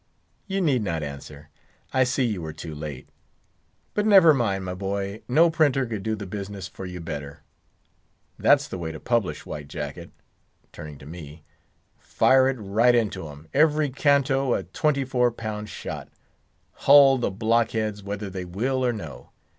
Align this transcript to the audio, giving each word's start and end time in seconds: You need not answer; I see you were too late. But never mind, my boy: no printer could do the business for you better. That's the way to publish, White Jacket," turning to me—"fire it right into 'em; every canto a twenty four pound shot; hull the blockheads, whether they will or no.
You 0.47 0.61
need 0.61 0.81
not 0.81 1.03
answer; 1.03 1.49
I 1.93 2.05
see 2.05 2.23
you 2.25 2.41
were 2.41 2.53
too 2.53 2.73
late. 2.73 3.07
But 3.93 4.07
never 4.07 4.33
mind, 4.33 4.65
my 4.65 4.73
boy: 4.73 5.21
no 5.27 5.51
printer 5.51 5.85
could 5.85 6.01
do 6.01 6.15
the 6.15 6.25
business 6.25 6.67
for 6.67 6.87
you 6.87 6.99
better. 6.99 7.43
That's 8.39 8.67
the 8.67 8.79
way 8.79 8.91
to 8.91 8.99
publish, 8.99 9.45
White 9.45 9.67
Jacket," 9.67 10.09
turning 10.71 10.97
to 10.97 11.05
me—"fire 11.05 12.49
it 12.49 12.57
right 12.59 12.95
into 12.95 13.27
'em; 13.29 13.47
every 13.53 13.91
canto 13.91 14.55
a 14.55 14.63
twenty 14.63 15.05
four 15.05 15.29
pound 15.29 15.69
shot; 15.69 16.09
hull 16.71 17.19
the 17.19 17.29
blockheads, 17.29 18.01
whether 18.01 18.27
they 18.27 18.43
will 18.43 18.83
or 18.83 18.91
no. 18.93 19.29